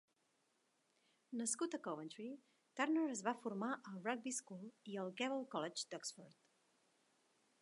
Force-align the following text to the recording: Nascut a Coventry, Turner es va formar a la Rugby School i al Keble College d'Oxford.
Nascut 1.41 1.77
a 1.77 1.79
Coventry, 1.89 2.25
Turner 2.81 3.05
es 3.17 3.23
va 3.29 3.35
formar 3.45 3.71
a 3.77 3.93
la 3.99 4.03
Rugby 4.09 4.37
School 4.41 4.67
i 4.95 5.01
al 5.05 5.17
Keble 5.23 5.49
College 5.57 5.89
d'Oxford. 5.93 6.45